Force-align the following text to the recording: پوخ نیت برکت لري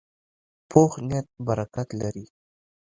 پوخ 0.69 0.91
نیت 1.09 1.27
برکت 1.47 1.87
لري 1.99 2.25